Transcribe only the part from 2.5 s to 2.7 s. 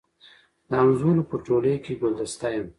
یم